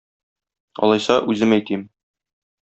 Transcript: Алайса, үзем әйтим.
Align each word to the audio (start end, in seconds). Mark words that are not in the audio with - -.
Алайса, 0.87 1.19
үзем 1.35 1.55
әйтим. 1.61 1.87